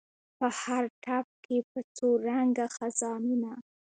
په 0.37 0.47
هر 0.61 0.83
ټپ 1.03 1.27
کې 1.43 1.57
په 1.69 1.79
څو 1.95 2.07
رنګه 2.27 2.65
خزانونه 2.75 3.51